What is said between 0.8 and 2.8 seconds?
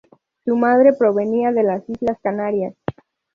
provenía de las Islas Canarias.